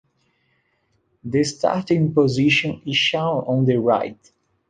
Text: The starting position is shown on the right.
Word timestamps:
The 1.23 1.43
starting 1.43 2.11
position 2.11 2.81
is 2.87 2.97
shown 2.97 3.43
on 3.45 3.65
the 3.65 3.75
right. 3.77 4.17